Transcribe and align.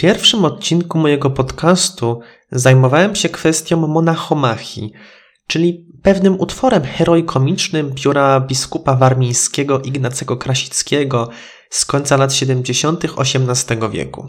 pierwszym 0.00 0.44
odcinku 0.44 0.98
mojego 0.98 1.30
podcastu 1.30 2.20
zajmowałem 2.52 3.16
się 3.16 3.28
kwestią 3.28 3.76
monachomachii, 3.76 4.92
czyli 5.46 5.86
pewnym 6.02 6.40
utworem 6.40 6.82
heroikomicznym 6.82 7.94
pióra 7.94 8.40
biskupa 8.40 8.94
warmińskiego 8.94 9.80
Ignacego 9.80 10.36
Krasickiego 10.36 11.28
z 11.70 11.84
końca 11.84 12.16
lat 12.16 12.32
70. 12.32 13.04
XVIII 13.04 13.90
wieku. 13.90 14.26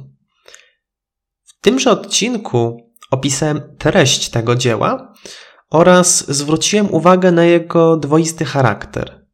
W 1.43 1.61
tymże 1.61 1.91
odcinku 1.91 2.77
opisałem 3.11 3.61
treść 3.77 4.29
tego 4.29 4.55
dzieła 4.55 5.13
oraz 5.69 6.31
zwróciłem 6.31 6.93
uwagę 6.93 7.31
na 7.31 7.44
jego 7.44 7.97
dwoisty 7.97 8.45
charakter. 8.45 9.25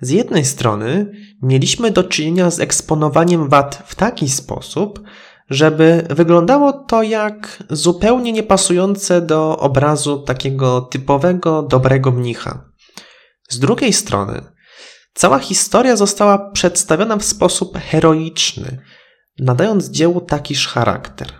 Z 0.00 0.10
jednej 0.10 0.44
strony 0.44 1.12
mieliśmy 1.42 1.90
do 1.90 2.04
czynienia 2.04 2.50
z 2.50 2.60
eksponowaniem 2.60 3.48
wad 3.48 3.82
w 3.86 3.94
taki 3.94 4.28
sposób, 4.28 5.00
żeby 5.50 6.06
wyglądało 6.10 6.72
to 6.72 7.02
jak 7.02 7.62
zupełnie 7.70 8.32
niepasujące 8.32 9.20
do 9.20 9.58
obrazu 9.58 10.18
takiego 10.18 10.80
typowego, 10.80 11.62
dobrego 11.62 12.10
mnicha. 12.10 12.64
Z 13.48 13.58
drugiej 13.58 13.92
strony, 13.92 14.42
cała 15.14 15.38
historia 15.38 15.96
została 15.96 16.50
przedstawiona 16.50 17.16
w 17.16 17.24
sposób 17.24 17.78
heroiczny, 17.78 18.78
nadając 19.38 19.90
dziełu 19.90 20.20
takiż 20.20 20.68
charakter. 20.68 21.32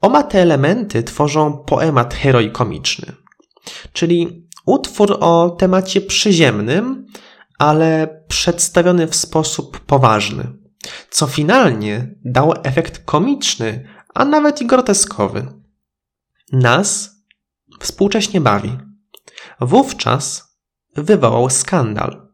Oba 0.00 0.22
te 0.22 0.42
elementy 0.42 1.02
tworzą 1.02 1.64
poemat 1.66 2.14
heroikomiczny, 2.14 3.12
czyli 3.92 4.48
utwór 4.66 5.16
o 5.20 5.50
temacie 5.50 6.00
przyziemnym, 6.00 7.06
ale 7.58 8.22
przedstawiony 8.28 9.06
w 9.06 9.14
sposób 9.14 9.80
poważny 9.80 10.61
co 11.10 11.26
finalnie 11.26 12.14
dało 12.24 12.64
efekt 12.64 13.04
komiczny, 13.04 13.88
a 14.14 14.24
nawet 14.24 14.62
i 14.62 14.66
groteskowy. 14.66 15.52
Nas 16.52 17.16
współcześnie 17.80 18.40
bawi. 18.40 18.78
Wówczas 19.60 20.52
wywołał 20.96 21.50
skandal. 21.50 22.28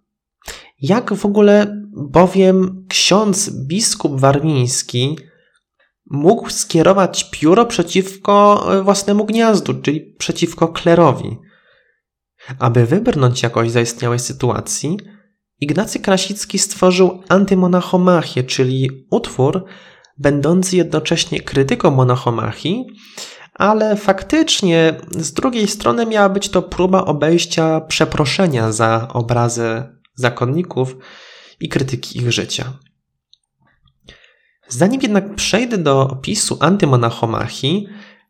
Jak 0.81 1.15
w 1.15 1.27
ogóle 1.27 1.83
bowiem 1.93 2.87
ksiądz 2.89 3.51
biskup 3.67 4.21
warmiński 4.21 5.19
mógł 6.11 6.51
skierować 6.51 7.31
pióro 7.31 7.67
przeciwko 7.67 8.67
własnemu 8.85 9.25
gniazdu, 9.25 9.75
czyli 9.75 10.01
przeciwko 10.01 10.69
klerowi? 10.69 11.37
Aby 12.59 12.87
wybrnąć 12.87 13.43
jakoś 13.43 13.71
z 13.71 13.73
zaistniałej 13.73 14.19
sytuacji, 14.19 14.97
Ignacy 15.61 16.01
Krasicki 16.01 16.59
stworzył 16.59 17.23
antymonachomachię, 17.29 18.45
czyli 18.45 18.91
utwór 19.11 19.65
będący 20.19 20.77
jednocześnie 20.77 21.41
krytyką 21.41 21.91
monachomachii, 21.91 22.87
ale 23.55 23.97
faktycznie 23.97 24.95
z 25.11 25.33
drugiej 25.33 25.69
strony 25.69 26.07
miała 26.07 26.29
być 26.29 26.49
to 26.49 26.63
próba 26.63 27.05
obejścia 27.05 27.81
przeproszenia 27.81 28.73
za 28.73 29.09
obrazy 29.13 29.83
zakonników 30.15 30.97
i 31.61 31.69
krytyki 31.69 32.19
ich 32.19 32.33
życia. 32.33 32.73
Zanim 34.69 35.03
jednak 35.03 35.35
przejdę 35.35 35.79
do 35.79 36.03
opisu 36.09 36.59
antymonachomachii, 36.61 37.89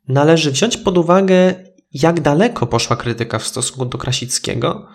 należy 0.09 0.51
wziąć 0.51 0.77
pod 0.77 0.99
uwagę, 0.99 1.55
jak 1.93 2.21
daleko 2.21 2.67
poszła 2.67 2.97
krytyka 2.97 3.39
w 3.39 3.47
stosunku 3.47 3.85
do 3.85 3.99
Krasickiego– 3.99 4.87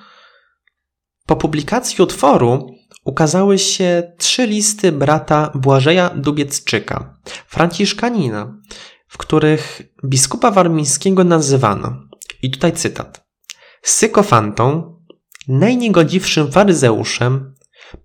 po 1.26 1.36
publikacji 1.36 2.04
utworu 2.04 2.76
ukazały 3.06 3.60
się 3.60 4.14
trzy 4.18 4.48
listy 4.48 4.92
brata 4.92 5.52
Błażeja 5.56 6.10
Dubiecczyka, 6.10 7.20
franciszkanina, 7.48 8.58
w 9.08 9.18
których 9.18 9.82
biskupa 10.06 10.52
warmińskiego 10.52 11.24
nazywano, 11.24 11.96
i 12.42 12.52
tutaj 12.52 12.74
cytat, 12.74 13.28
sykofantą, 13.82 14.96
najniegodziwszym 15.48 16.52
faryzeuszem, 16.52 17.56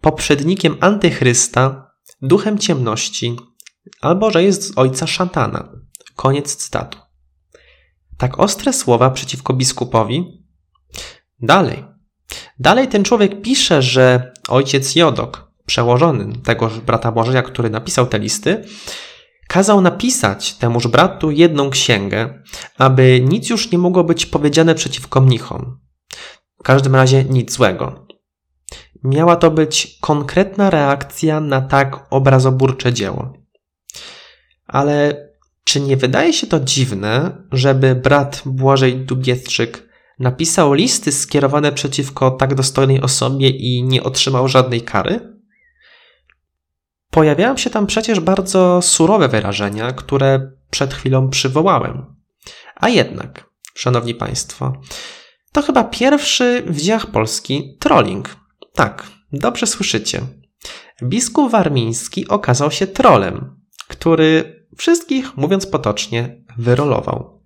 poprzednikiem 0.00 0.76
antychrysta, 0.80 1.90
duchem 2.22 2.58
ciemności, 2.58 3.36
albo 4.00 4.30
że 4.30 4.42
jest 4.42 4.62
z 4.62 4.78
ojca 4.78 5.06
szatana. 5.06 5.72
Koniec 6.16 6.56
cytatu. 6.56 6.98
Tak 8.16 8.38
ostre 8.38 8.72
słowa 8.72 9.10
przeciwko 9.10 9.54
biskupowi. 9.54 10.44
Dalej. 11.40 11.84
Dalej 12.58 12.88
ten 12.88 13.04
człowiek 13.04 13.42
pisze, 13.42 13.82
że 13.82 14.32
ojciec 14.48 14.94
Jodok, 14.94 15.52
przełożony 15.66 16.32
tegoż 16.44 16.80
brata 16.80 17.12
Błażeja, 17.12 17.42
który 17.42 17.70
napisał 17.70 18.06
te 18.06 18.18
listy, 18.18 18.64
kazał 19.48 19.80
napisać 19.80 20.54
temuż 20.54 20.88
bratu 20.88 21.30
jedną 21.30 21.70
księgę, 21.70 22.42
aby 22.78 23.20
nic 23.28 23.50
już 23.50 23.72
nie 23.72 23.78
mogło 23.78 24.04
być 24.04 24.26
powiedziane 24.26 24.74
przeciwko 24.74 25.20
mnichom. 25.20 25.78
W 26.60 26.62
każdym 26.62 26.94
razie 26.94 27.24
nic 27.24 27.52
złego. 27.52 28.06
Miała 29.04 29.36
to 29.36 29.50
być 29.50 29.98
konkretna 30.00 30.70
reakcja 30.70 31.40
na 31.40 31.60
tak 31.60 32.06
obrazoburcze 32.10 32.92
dzieło. 32.92 33.32
Ale 34.66 35.28
czy 35.64 35.80
nie 35.80 35.96
wydaje 35.96 36.32
się 36.32 36.46
to 36.46 36.60
dziwne, 36.60 37.42
żeby 37.52 37.94
brat 37.94 38.42
Błażej 38.46 38.96
Dubiestrzyk 38.96 39.87
napisał 40.18 40.72
listy 40.72 41.12
skierowane 41.12 41.72
przeciwko 41.72 42.30
tak 42.30 42.54
dostojnej 42.54 43.00
osobie 43.00 43.48
i 43.48 43.82
nie 43.82 44.02
otrzymał 44.02 44.48
żadnej 44.48 44.82
kary? 44.82 45.38
Pojawiają 47.10 47.56
się 47.56 47.70
tam 47.70 47.86
przecież 47.86 48.20
bardzo 48.20 48.82
surowe 48.82 49.28
wyrażenia, 49.28 49.92
które 49.92 50.52
przed 50.70 50.94
chwilą 50.94 51.30
przywołałem. 51.30 52.16
A 52.76 52.88
jednak, 52.88 53.50
szanowni 53.74 54.14
państwo, 54.14 54.72
to 55.52 55.62
chyba 55.62 55.84
pierwszy 55.84 56.62
w 56.66 56.80
dziejach 56.80 57.06
Polski 57.06 57.76
trolling. 57.80 58.36
Tak, 58.74 59.06
dobrze 59.32 59.66
słyszycie. 59.66 60.20
Biskup 61.02 61.50
Warmiński 61.50 62.28
okazał 62.28 62.70
się 62.70 62.86
trolem, 62.86 63.60
który 63.88 64.58
wszystkich, 64.76 65.36
mówiąc 65.36 65.66
potocznie, 65.66 66.44
wyrolował. 66.58 67.37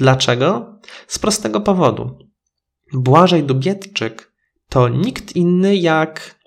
Dlaczego? 0.00 0.78
Z 1.06 1.18
prostego 1.18 1.60
powodu. 1.60 2.18
Błażej 2.92 3.44
Dubietczyk 3.44 4.32
to 4.68 4.88
nikt 4.88 5.36
inny 5.36 5.76
jak, 5.76 6.40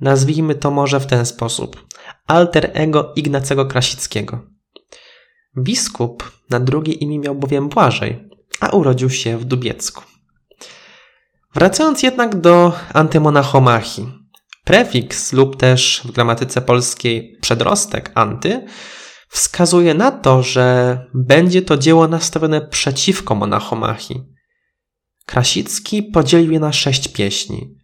nazwijmy 0.00 0.54
to 0.54 0.70
może 0.70 1.00
w 1.00 1.06
ten 1.06 1.26
sposób, 1.26 1.86
alter 2.26 2.70
ego 2.74 3.12
Ignacego 3.16 3.66
Krasickiego. 3.66 4.46
Biskup 5.58 6.32
na 6.50 6.60
drugie 6.60 6.92
imię 6.92 7.18
miał 7.18 7.34
bowiem 7.34 7.68
Błażej, 7.68 8.28
a 8.60 8.68
urodził 8.68 9.10
się 9.10 9.38
w 9.38 9.44
Dubiecku. 9.44 10.02
Wracając 11.54 12.02
jednak 12.02 12.40
do 12.40 12.72
antymonachomachii. 12.92 14.12
Prefiks 14.64 15.32
lub 15.32 15.56
też 15.56 16.02
w 16.04 16.12
gramatyce 16.12 16.60
polskiej 16.60 17.38
przedrostek 17.40 18.12
anty 18.14 18.66
wskazuje 19.28 19.94
na 19.94 20.10
to, 20.10 20.42
że 20.42 20.98
będzie 21.14 21.62
to 21.62 21.76
dzieło 21.76 22.08
nastawione 22.08 22.60
przeciwko 22.60 23.34
monachomachii. 23.34 24.24
Krasicki 25.26 26.02
podzielił 26.02 26.52
je 26.52 26.60
na 26.60 26.72
sześć 26.72 27.08
pieśni. 27.08 27.74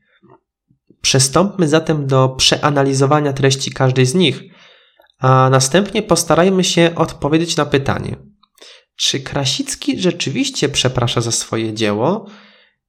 Przystąpmy 1.00 1.69
zatem 1.69 2.06
do 2.06 2.28
przeanalizowania 2.28 3.33
treści 3.33 3.71
każdej 3.71 4.06
z 4.06 4.15
nich, 4.15 4.43
a 5.19 5.49
następnie 5.50 6.03
postarajmy 6.03 6.65
się 6.65 6.94
odpowiedzieć 6.97 7.56
na 7.56 7.66
pytanie: 7.66 8.16
czy 8.97 9.21
Krasicki 9.21 10.00
rzeczywiście 10.00 10.69
przeprasza 10.69 11.21
za 11.21 11.33
swoje 11.33 11.75
dzieło, 11.75 12.31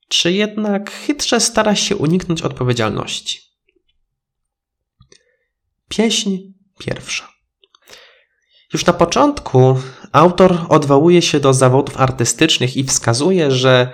czy 0.10 0.32
jednak 0.32 0.92
chytrze 0.92 1.40
stara 1.40 1.76
się 1.76 1.96
uniknąć 1.96 2.42
odpowiedzialności? 2.42 3.40
Pieśń 5.90 6.38
pierwsza. 6.80 7.35
Już 8.74 8.86
na 8.86 8.94
początku 8.94 9.78
autor 10.12 10.58
odwołuje 10.70 11.22
się 11.22 11.40
do 11.40 11.54
zawodów 11.54 12.02
artystycznych 12.02 12.78
i 12.78 12.84
wskazuje, 12.84 13.52
że 13.52 13.94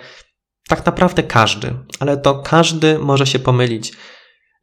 tak 0.67 0.85
naprawdę 0.85 1.23
każdy, 1.23 1.73
ale 1.99 2.17
to 2.17 2.35
każdy 2.35 2.99
może 2.99 3.27
się 3.27 3.39
pomylić. 3.39 3.93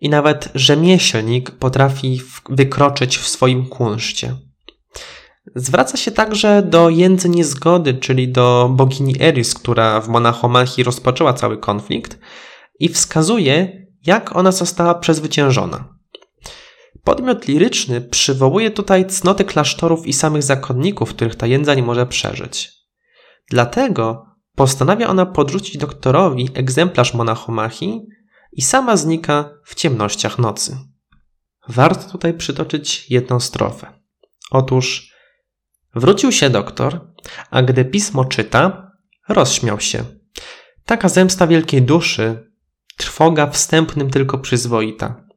I 0.00 0.08
nawet 0.08 0.48
rzemieślnik 0.54 1.50
potrafi 1.50 2.22
wykroczyć 2.48 3.18
w 3.18 3.28
swoim 3.28 3.66
kunszcie. 3.66 4.36
Zwraca 5.54 5.96
się 5.96 6.10
także 6.10 6.62
do 6.62 6.90
jędzy 6.90 7.28
niezgody, 7.28 7.94
czyli 7.94 8.28
do 8.28 8.70
bogini 8.72 9.22
Eris, 9.22 9.54
która 9.54 10.00
w 10.00 10.08
monachomachii 10.08 10.84
rozpoczęła 10.84 11.32
cały 11.32 11.58
konflikt 11.58 12.18
i 12.80 12.88
wskazuje, 12.88 13.86
jak 14.06 14.36
ona 14.36 14.52
została 14.52 14.94
przezwyciężona. 14.94 15.97
Podmiot 17.08 17.48
liryczny 17.48 18.00
przywołuje 18.00 18.70
tutaj 18.70 19.06
cnoty 19.06 19.44
klasztorów 19.44 20.06
i 20.06 20.12
samych 20.12 20.42
zakonników, 20.42 21.14
których 21.14 21.34
ta 21.34 21.46
jędza 21.46 21.74
nie 21.74 21.82
może 21.82 22.06
przeżyć. 22.06 22.72
Dlatego 23.50 24.26
postanawia 24.54 25.08
ona 25.08 25.26
podrzucić 25.26 25.78
doktorowi 25.78 26.48
egzemplarz 26.54 27.14
monachomachii 27.14 28.00
i 28.52 28.62
sama 28.62 28.96
znika 28.96 29.50
w 29.64 29.74
ciemnościach 29.74 30.38
nocy. 30.38 30.78
Warto 31.68 32.10
tutaj 32.10 32.34
przytoczyć 32.34 33.10
jedną 33.10 33.40
strofę. 33.40 33.86
Otóż 34.50 35.14
Wrócił 35.94 36.32
się 36.32 36.50
doktor, 36.50 37.12
a 37.50 37.62
gdy 37.62 37.84
pismo 37.84 38.24
czyta, 38.24 38.90
rozśmiał 39.28 39.80
się. 39.80 40.04
Taka 40.84 41.08
zemsta 41.08 41.46
wielkiej 41.46 41.82
duszy, 41.82 42.50
trwoga 42.96 43.46
wstępnym 43.46 44.10
tylko 44.10 44.38
przyzwoita. 44.38 45.27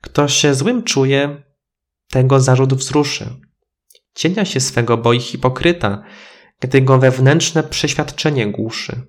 Kto 0.00 0.28
się 0.28 0.54
złym 0.54 0.82
czuje, 0.82 1.42
tego 2.10 2.40
zarzut 2.40 2.74
wzruszy. 2.74 3.30
Cienia 4.14 4.44
się 4.44 4.60
swego 4.60 4.96
boi 4.96 5.20
hipokryta, 5.20 6.02
gdy 6.60 6.80
go 6.82 6.98
wewnętrzne 6.98 7.62
przeświadczenie 7.62 8.52
głuszy. 8.52 9.02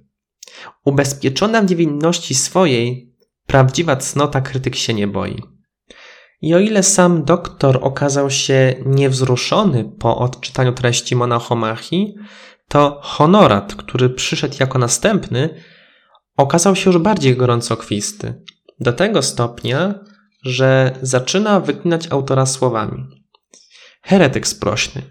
Ubezpieczona 0.85 1.61
w 1.61 1.69
niewinności 1.69 2.35
swojej, 2.35 3.15
prawdziwa 3.45 3.95
cnota 3.95 4.41
krytyk 4.41 4.75
się 4.75 4.93
nie 4.93 5.07
boi. 5.07 5.43
I 6.41 6.53
o 6.53 6.59
ile 6.59 6.83
sam 6.83 7.23
doktor 7.23 7.79
okazał 7.81 8.29
się 8.29 8.75
niewzruszony 8.85 9.91
po 9.99 10.17
odczytaniu 10.17 10.73
treści 10.73 11.15
Monachomachii, 11.15 12.15
to 12.67 12.99
honorat, 13.03 13.75
który 13.75 14.09
przyszedł 14.09 14.55
jako 14.59 14.79
następny, 14.79 15.61
okazał 16.37 16.75
się 16.75 16.89
już 16.89 16.99
bardziej 16.99 17.37
gorącokwisty. 17.37 18.43
Do 18.79 18.93
tego 18.93 19.21
stopnia, 19.21 19.99
że 20.47 20.99
zaczyna 21.01 21.59
wyklinać 21.59 22.07
autora 22.11 22.45
słowami. 22.45 23.25
Heretyk 24.01 24.47
sprośny, 24.47 25.01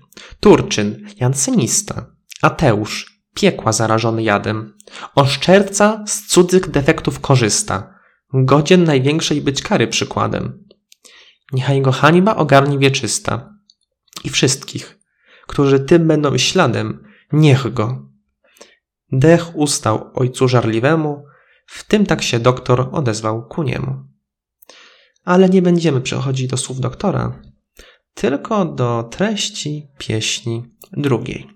Turczyn, 0.41 1.09
jansynista, 1.21 2.07
ateusz, 2.43 3.23
piekła 3.35 3.73
zarażony 3.73 4.23
jadem, 4.23 4.75
oszczerca 5.15 6.05
z 6.07 6.27
cudzych 6.27 6.71
defektów 6.71 7.21
korzysta, 7.21 7.95
godzien 8.33 8.85
największej 8.85 9.41
być 9.41 9.63
kary 9.63 9.89
przykładem. 9.89 10.65
Niechaj 11.53 11.83
go 11.83 11.93
hańba 11.93 12.37
ogarnie 12.37 12.79
wieczysta 12.79 13.55
i 14.25 14.31
wszystkich, 14.31 14.99
którzy 15.47 15.81
tym 15.81 16.09
będą 16.09 16.39
śladem, 16.39 17.05
niech 17.33 17.73
go. 17.73 18.09
Dech 19.13 19.57
ustał 19.57 20.11
ojcu 20.15 20.49
żarliwemu, 20.49 21.25
w 21.67 21.85
tym 21.85 22.07
tak 22.07 22.23
się 22.23 22.39
doktor 22.39 22.89
odezwał 22.93 23.49
ku 23.49 23.63
niemu. 23.63 24.16
Ale 25.27 25.49
nie 25.49 25.63
będziemy 25.63 26.01
przechodzić 26.01 26.47
do 26.47 26.57
słów 26.57 26.81
doktora, 26.81 27.43
tylko 28.15 28.65
do 28.65 29.09
treści 29.11 29.89
pieśni 29.99 30.63
drugiej. 30.93 31.47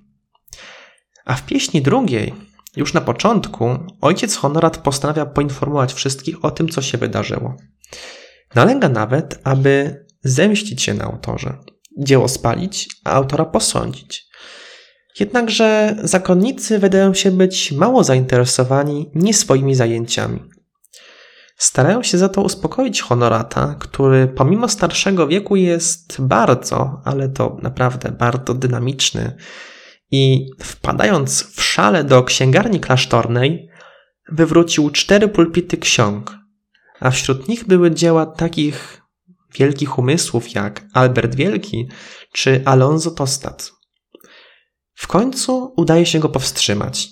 A 1.25 1.35
w 1.35 1.47
pieśni 1.47 1.83
drugiej, 1.83 2.35
już 2.77 2.95
na 2.95 3.01
początku, 3.01 3.79
ojciec 4.01 4.37
Honorat 4.37 4.79
postanawia 4.79 5.27
poinformować 5.27 5.93
wszystkich 5.93 6.45
o 6.45 6.51
tym, 6.51 6.69
co 6.69 6.83
się 6.83 6.99
wydarzyło. 6.99 7.57
Nalega 8.55 8.89
nawet, 8.89 9.41
aby 9.45 10.05
zemścić 10.25 10.83
się 10.83 10.95
na 10.95 11.05
autorze, 11.05 11.59
dzieło 11.99 12.29
spalić, 12.29 12.89
a 13.05 13.11
autora 13.11 13.45
posądzić. 13.45 14.31
Jednakże 15.21 15.97
zakonnicy 16.03 16.79
wydają 16.79 17.15
się 17.15 17.31
być 17.31 17.73
mało 17.73 18.05
zainteresowani 18.05 19.11
nie 19.15 19.35
swoimi 19.35 19.75
zajęciami. 19.75 20.41
Starają 21.61 22.03
się 22.03 22.19
za 22.19 22.29
to 22.29 22.43
uspokoić 22.43 23.01
honorata, 23.01 23.77
który 23.79 24.29
pomimo 24.29 24.69
starszego 24.69 25.27
wieku 25.27 25.57
jest 25.57 26.21
bardzo, 26.23 27.01
ale 27.05 27.29
to 27.29 27.57
naprawdę 27.63 28.13
bardzo 28.13 28.55
dynamiczny. 28.55 29.37
I 30.11 30.51
wpadając 30.61 31.43
w 31.43 31.63
szale 31.63 32.05
do 32.05 32.23
księgarni 32.23 32.81
klasztornej, 32.81 33.69
wywrócił 34.33 34.91
cztery 34.91 35.29
pulpity 35.29 35.77
ksiąg, 35.77 36.39
a 37.01 37.11
wśród 37.11 37.49
nich 37.49 37.67
były 37.67 37.91
dzieła 37.91 38.27
takich 38.27 39.03
wielkich 39.55 39.99
umysłów 39.99 40.55
jak 40.55 40.85
Albert 40.95 41.35
Wielki 41.35 41.89
czy 42.33 42.63
Alonso 42.65 43.11
Tostat. 43.11 43.73
W 44.95 45.07
końcu 45.07 45.73
udaje 45.77 46.07
się 46.07 46.19
go 46.19 46.29
powstrzymać, 46.29 47.09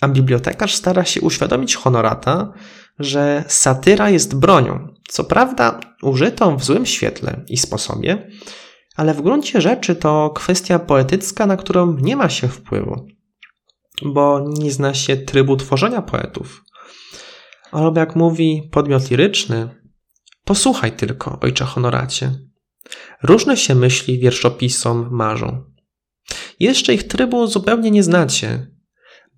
a 0.00 0.08
bibliotekarz 0.08 0.74
stara 0.74 1.04
się 1.04 1.20
uświadomić 1.20 1.74
honorata, 1.74 2.52
że 3.00 3.44
satyra 3.48 4.10
jest 4.10 4.38
bronią, 4.38 4.94
co 5.08 5.24
prawda 5.24 5.80
użytą 6.02 6.56
w 6.56 6.64
złym 6.64 6.86
świetle 6.86 7.44
i 7.48 7.56
sposobie, 7.56 8.30
ale 8.96 9.14
w 9.14 9.22
gruncie 9.22 9.60
rzeczy 9.60 9.94
to 9.94 10.30
kwestia 10.30 10.78
poetycka, 10.78 11.46
na 11.46 11.56
którą 11.56 11.96
nie 11.96 12.16
ma 12.16 12.28
się 12.28 12.48
wpływu, 12.48 13.06
bo 14.02 14.44
nie 14.58 14.72
zna 14.72 14.94
się 14.94 15.16
trybu 15.16 15.56
tworzenia 15.56 16.02
poetów. 16.02 16.64
Albo 17.72 18.00
jak 18.00 18.16
mówi 18.16 18.68
podmiot 18.72 19.10
liryczny, 19.10 19.68
posłuchaj 20.44 20.92
tylko, 20.92 21.38
ojcze 21.40 21.64
honoracie. 21.64 22.34
Różne 23.22 23.56
się 23.56 23.74
myśli 23.74 24.18
wierszopisom 24.18 25.08
marzą. 25.10 25.64
Jeszcze 26.60 26.94
ich 26.94 27.08
trybu 27.08 27.46
zupełnie 27.46 27.90
nie 27.90 28.02
znacie. 28.02 28.66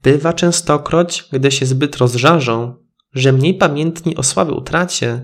Bywa 0.02 0.32
częstokroć, 0.32 1.24
gdy 1.32 1.50
się 1.50 1.66
zbyt 1.66 1.96
rozżarzą, 1.96 2.81
że 3.14 3.32
mniej 3.32 3.54
pamiętni 3.54 4.16
o 4.16 4.22
sławy 4.22 4.52
utracie, 4.52 5.22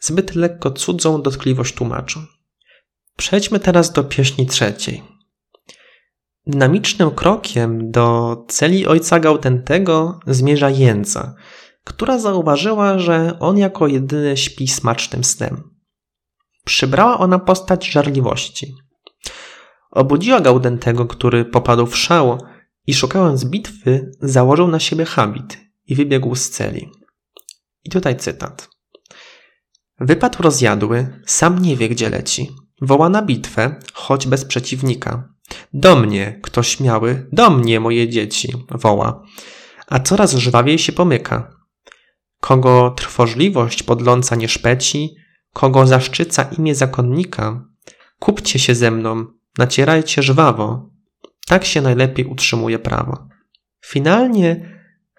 zbyt 0.00 0.34
lekko 0.34 0.70
cudzą 0.70 1.22
dotkliwość 1.22 1.74
tłumaczą. 1.74 2.20
Przejdźmy 3.16 3.60
teraz 3.60 3.92
do 3.92 4.04
pieśni 4.04 4.46
trzeciej. 4.46 5.02
Dynamicznym 6.46 7.10
krokiem 7.10 7.90
do 7.90 8.36
celi 8.48 8.86
ojca 8.86 9.20
Gautentego 9.20 10.20
zmierza 10.26 10.70
Jędza, 10.70 11.34
która 11.84 12.18
zauważyła, 12.18 12.98
że 12.98 13.38
on 13.40 13.58
jako 13.58 13.86
jedyny 13.86 14.36
śpi 14.36 14.68
smacznym 14.68 15.24
snem. 15.24 15.70
Przybrała 16.64 17.18
ona 17.18 17.38
postać 17.38 17.86
żarliwości. 17.86 18.74
Obudziła 19.90 20.40
Gaudentego, 20.40 21.06
który 21.06 21.44
popadł 21.44 21.86
w 21.86 21.96
szał 21.96 22.38
i 22.86 22.94
szukając 22.94 23.44
bitwy 23.44 24.12
założył 24.20 24.68
na 24.68 24.80
siebie 24.80 25.04
habit 25.04 25.58
i 25.86 25.94
wybiegł 25.94 26.34
z 26.34 26.50
celi. 26.50 26.90
I 27.84 27.90
tutaj 27.90 28.16
cytat. 28.16 28.68
Wypadł 30.00 30.42
rozjadły, 30.42 31.20
sam 31.26 31.58
nie 31.58 31.76
wie 31.76 31.88
gdzie 31.88 32.10
leci. 32.10 32.50
Woła 32.80 33.08
na 33.08 33.22
bitwę, 33.22 33.80
choć 33.92 34.26
bez 34.26 34.44
przeciwnika. 34.44 35.28
Do 35.72 35.96
mnie, 35.96 36.40
kto 36.42 36.62
śmiały, 36.62 37.28
do 37.32 37.50
mnie, 37.50 37.80
moje 37.80 38.08
dzieci, 38.08 38.52
woła. 38.70 39.22
A 39.86 40.00
coraz 40.00 40.34
żwawiej 40.34 40.78
się 40.78 40.92
pomyka. 40.92 41.56
Kogo 42.40 42.90
trwożliwość 42.90 43.82
podląca 43.82 44.36
nie 44.36 44.48
szpeci, 44.48 45.14
kogo 45.52 45.86
zaszczyca 45.86 46.42
imię 46.42 46.74
zakonnika, 46.74 47.64
kupcie 48.18 48.58
się 48.58 48.74
ze 48.74 48.90
mną, 48.90 49.26
nacierajcie 49.58 50.22
żwawo. 50.22 50.90
Tak 51.46 51.64
się 51.64 51.80
najlepiej 51.80 52.26
utrzymuje 52.26 52.78
prawo. 52.78 53.28
Finalnie 53.86 54.73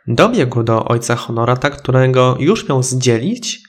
dobiegł 0.07 0.63
do 0.63 0.85
ojca 0.85 1.15
honorata, 1.15 1.69
którego 1.69 2.35
już 2.39 2.69
miał 2.69 2.83
zdzielić, 2.83 3.59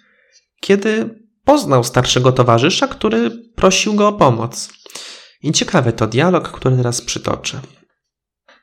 kiedy 0.61 1.21
poznał 1.45 1.85
starszego 1.85 2.33
towarzysza, 2.33 2.89
który 2.89 3.31
prosił 3.57 3.95
go 3.95 4.09
o 4.09 4.13
pomoc. 4.13 4.73
I 5.43 5.53
ciekawy 5.53 5.93
to 5.93 6.07
dialog, 6.07 6.49
który 6.49 6.77
teraz 6.77 7.03
przytoczę. 7.03 7.61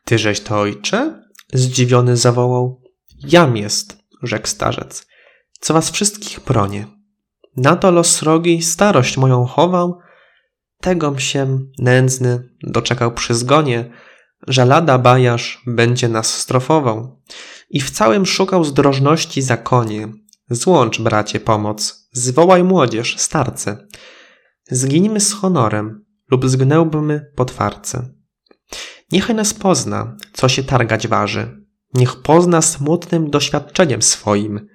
Tyżeś 0.05 0.39
to 0.39 0.59
ojcze? 0.59 1.23
Zdziwiony 1.53 2.17
zawołał. 2.17 2.81
Jam 3.19 3.57
jest, 3.57 3.97
rzekł 4.23 4.47
starzec, 4.47 5.07
co 5.59 5.73
was 5.73 5.91
wszystkich 5.91 6.39
bronie. 6.39 6.87
Na 7.57 7.75
to 7.75 7.91
los 7.91 8.15
srogi 8.15 8.61
starość 8.61 9.17
moją 9.17 9.45
chował, 9.45 9.99
tegom 10.81 11.19
się 11.19 11.59
nędzny 11.79 12.49
doczekał 12.63 13.11
przy 13.11 13.35
zgonie, 13.35 13.91
że 14.47 14.65
lada 14.65 14.97
bajarz 14.97 15.61
będzie 15.67 16.09
nas 16.09 16.33
strofował. 16.37 17.21
I 17.73 17.81
w 17.81 17.91
całym 17.91 18.25
szukał 18.25 18.63
zdrożności 18.63 19.41
zakonie. 19.41 20.07
Złącz, 20.49 21.01
bracie, 21.01 21.39
pomoc, 21.39 22.09
zwołaj 22.11 22.63
młodzież, 22.63 23.17
starce. 23.17 23.87
Zginimy 24.71 25.19
z 25.19 25.33
honorem 25.33 26.05
lub 26.31 26.49
zgnęłbymy 26.49 27.31
po 27.35 27.45
twarce. 27.45 28.09
Niechaj 29.11 29.35
nas 29.35 29.53
pozna, 29.53 30.17
co 30.33 30.49
się 30.49 30.63
targać 30.63 31.07
waży. 31.07 31.65
Niech 31.93 32.21
pozna 32.21 32.61
smutnym 32.61 33.29
doświadczeniem 33.29 34.01
swoim. 34.01 34.67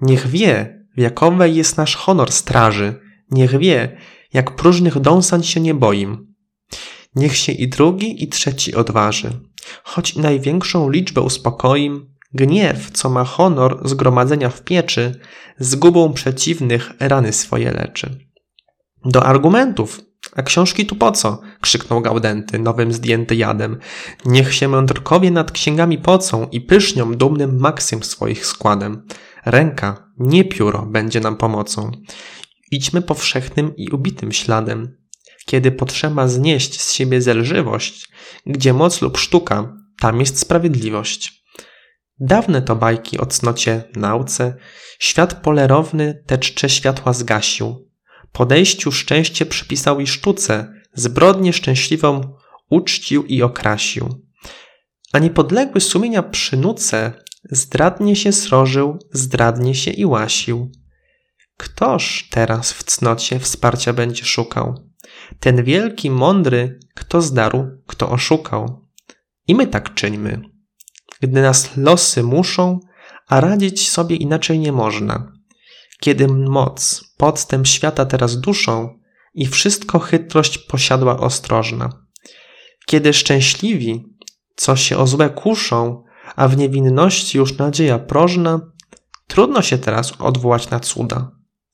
Niech 0.00 0.26
wie, 0.26 0.84
w 0.96 1.00
jakowej 1.00 1.54
jest 1.54 1.76
nasz 1.76 1.96
honor 1.96 2.32
straży. 2.32 2.94
Niech 3.30 3.58
wie, 3.58 3.96
jak 4.32 4.56
próżnych 4.56 5.00
dąsań 5.00 5.42
się 5.42 5.60
nie 5.60 5.74
boim. 5.74 6.34
Niech 7.14 7.36
się 7.36 7.52
i 7.52 7.68
drugi, 7.68 8.24
i 8.24 8.28
trzeci 8.28 8.74
odważy. 8.74 9.30
Choć 9.84 10.16
największą 10.16 10.90
liczbę 10.90 11.20
uspokoim, 11.20 12.12
gniew, 12.34 12.90
co 12.90 13.10
ma 13.10 13.24
honor 13.24 13.80
zgromadzenia 13.84 14.48
w 14.50 14.62
pieczy, 14.62 15.20
zgubą 15.58 16.12
przeciwnych 16.12 16.92
rany 17.00 17.32
swoje 17.32 17.70
leczy. 17.70 18.18
Do 19.04 19.26
argumentów, 19.26 20.00
a 20.36 20.42
książki 20.42 20.86
tu 20.86 20.96
po 20.96 21.12
co? 21.12 21.40
krzyknął 21.60 22.00
Gaudenty, 22.00 22.58
nowym 22.58 22.92
zdjęty 22.92 23.36
jadem. 23.36 23.78
Niech 24.24 24.54
się 24.54 24.68
mędrkowie 24.68 25.30
nad 25.30 25.52
księgami 25.52 25.98
pocą 25.98 26.48
i 26.48 26.60
pysznią 26.60 27.14
dumnym 27.14 27.58
maksym 27.58 28.02
swoich 28.02 28.46
składem. 28.46 29.06
Ręka, 29.44 30.10
nie 30.18 30.44
pióro, 30.44 30.86
będzie 30.86 31.20
nam 31.20 31.36
pomocą. 31.36 31.90
Idźmy 32.70 33.02
powszechnym 33.02 33.76
i 33.76 33.90
ubitym 33.90 34.32
śladem. 34.32 34.96
kiedy 35.46 35.72
potrzeba 35.72 36.28
znieść 36.28 36.80
z 36.80 36.92
siebie 36.92 37.22
zelżywość, 37.22 38.08
gdzie 38.46 38.72
moc 38.72 39.02
lub 39.02 39.18
sztuka, 39.18 39.76
tam 40.00 40.20
jest 40.20 40.38
sprawiedliwość. 40.38 41.41
Dawne 42.24 42.62
to 42.62 42.76
bajki 42.76 43.18
o 43.18 43.26
cnocie, 43.26 43.84
nauce, 43.96 44.54
świat 44.98 45.34
polerowny 45.34 46.22
te 46.26 46.38
czcze 46.38 46.68
światła 46.68 47.12
zgasił. 47.12 47.88
Podejściu 48.32 48.92
szczęście 48.92 49.46
przypisał 49.46 50.00
i 50.00 50.06
sztuce, 50.06 50.72
zbrodnię 50.94 51.52
szczęśliwą 51.52 52.34
uczcił 52.70 53.24
i 53.24 53.42
okrasił. 53.42 54.08
A 55.12 55.18
niepodległy 55.18 55.80
sumienia 55.80 56.22
przy 56.22 56.56
nuce 56.56 57.12
zdradnie 57.50 58.16
się 58.16 58.32
srożył, 58.32 58.98
zdradnie 59.12 59.74
się 59.74 59.90
i 59.90 60.06
łasił. 60.06 60.72
Ktoż 61.56 62.28
teraz 62.30 62.72
w 62.72 62.84
cnocie 62.84 63.38
wsparcia 63.38 63.92
będzie 63.92 64.24
szukał? 64.24 64.90
Ten 65.40 65.64
wielki, 65.64 66.10
mądry, 66.10 66.78
kto 66.94 67.22
zdarł, 67.22 67.66
kto 67.86 68.10
oszukał. 68.10 68.88
I 69.48 69.54
my 69.54 69.66
tak 69.66 69.94
czyńmy. 69.94 70.51
Gdy 71.22 71.42
nas 71.42 71.76
losy 71.76 72.22
muszą, 72.22 72.80
a 73.28 73.40
radzić 73.40 73.90
sobie 73.90 74.16
inaczej 74.16 74.58
nie 74.58 74.72
można. 74.72 75.32
Kiedy 76.00 76.28
moc, 76.28 77.04
podstęp 77.16 77.66
świata 77.66 78.06
teraz 78.06 78.40
duszą 78.40 78.98
i 79.34 79.46
wszystko 79.46 79.98
chytrość 79.98 80.58
posiadła 80.58 81.20
ostrożna. 81.20 81.90
Kiedy 82.86 83.12
szczęśliwi, 83.12 84.04
co 84.56 84.76
się 84.76 84.98
o 84.98 85.06
złe 85.06 85.30
kuszą, 85.30 86.04
a 86.36 86.48
w 86.48 86.56
niewinności 86.56 87.38
już 87.38 87.58
nadzieja 87.58 87.98
prożna, 87.98 88.60
trudno 89.26 89.62
się 89.62 89.78
teraz 89.78 90.12
odwołać 90.18 90.70
na 90.70 90.80
cuda. 90.80 91.30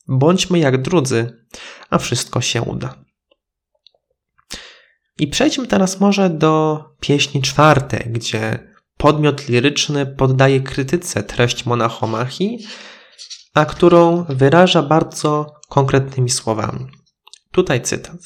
Bądźmy 0.08 0.58
jak 0.58 0.82
drudzy, 0.82 1.46
a 1.90 1.98
wszystko 1.98 2.40
się 2.40 2.62
uda. 2.62 2.94
I 5.18 5.28
przejdźmy 5.28 5.66
teraz 5.66 6.00
może 6.00 6.30
do 6.30 6.84
pieśni 7.00 7.42
czwartej, 7.42 8.06
gdzie 8.10 8.67
podmiot 8.98 9.48
liryczny 9.48 10.06
poddaje 10.06 10.60
krytyce 10.60 11.22
treść 11.22 11.66
monachomachii, 11.66 12.58
a 13.54 13.64
którą 13.64 14.24
wyraża 14.28 14.82
bardzo 14.82 15.54
konkretnymi 15.68 16.30
słowami. 16.30 16.86
Tutaj 17.52 17.82
cytat. 17.82 18.16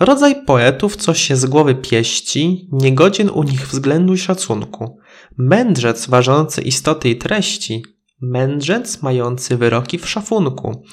Rodzaj 0.00 0.44
poetów, 0.44 0.96
co 0.96 1.14
się 1.14 1.36
z 1.36 1.46
głowy 1.46 1.74
pieści, 1.74 2.68
niegodzien 2.72 3.30
u 3.30 3.42
nich 3.42 3.68
względu 3.68 4.14
i 4.14 4.18
szacunku. 4.18 4.98
Mędrzec 5.36 6.06
ważący 6.06 6.62
istoty 6.62 7.08
i 7.08 7.16
treści, 7.16 7.82
mędrzec 8.20 9.02
mający 9.02 9.56
wyroki 9.56 9.98
w 9.98 10.08
szafunku. 10.08 10.84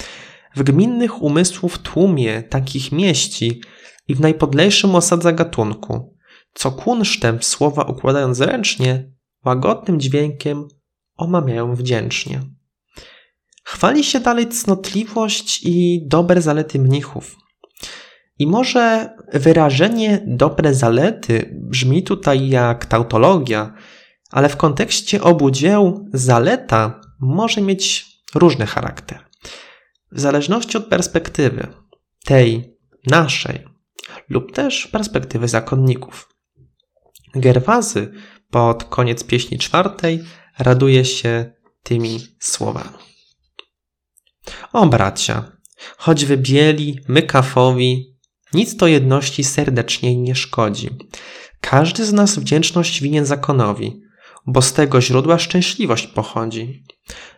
W 0.56 0.64
gminnych 0.64 1.22
umysłów 1.22 1.80
tłumie 1.80 2.44
takich 2.44 2.92
mieści 2.92 3.62
i 4.08 4.16
w 4.16 4.20
najpodlejszym 4.20 4.96
osadza 4.96 5.32
gatunku, 5.32 6.17
co 6.58 6.72
kunsztem 6.72 7.44
słowa 7.44 7.84
układając 7.84 8.40
ręcznie, 8.40 9.12
łagodnym 9.46 10.00
dźwiękiem 10.00 10.68
omamiają 11.16 11.76
wdzięcznie. 11.76 12.42
Chwali 13.64 14.04
się 14.04 14.20
dalej 14.20 14.50
cnotliwość 14.50 15.62
i 15.64 16.02
dobre 16.08 16.42
zalety 16.42 16.80
mnichów. 16.80 17.36
I 18.40 18.48
może 18.48 19.10
wyrażenie 19.34 20.24
dobre 20.28 20.74
zalety 20.74 21.60
brzmi 21.62 22.04
tutaj 22.04 22.50
jak 22.50 22.86
tautologia, 22.86 23.74
ale 24.32 24.50
w 24.50 24.58
kontekście 24.58 25.22
obu 25.22 25.52
dzieł 25.52 26.06
zaleta 26.14 27.02
może 27.20 27.62
mieć 27.62 28.06
różny 28.36 28.66
charakter. 28.66 29.20
W 30.12 30.20
zależności 30.20 30.78
od 30.78 30.86
perspektywy, 30.86 31.68
tej 32.26 32.78
naszej, 33.08 33.68
lub 34.30 34.52
też 34.52 34.88
perspektywy 34.88 35.48
zakonników. 35.48 36.37
Gerwazy 37.40 38.12
pod 38.50 38.84
koniec 38.84 39.24
pieśni 39.24 39.58
czwartej 39.58 40.24
raduje 40.60 41.06
się 41.06 41.52
tymi 41.84 42.20
słowami. 42.40 42.98
O 44.74 44.88
bracia, 44.88 45.52
choć 45.98 46.26
wy 46.26 46.38
bieli, 46.38 47.00
my 47.08 47.22
kafowi, 47.22 48.18
nic 48.54 48.78
to 48.78 48.88
jedności 48.88 49.44
serdeczniej 49.44 50.18
nie 50.18 50.36
szkodzi. 50.36 50.90
Każdy 51.62 52.06
z 52.06 52.14
nas 52.14 52.40
wdzięczność 52.40 53.02
winien 53.02 53.26
zakonowi, 53.26 54.02
bo 54.46 54.62
z 54.62 54.74
tego 54.74 55.02
źródła 55.02 55.40
szczęśliwość 55.40 56.08
pochodzi. 56.08 56.84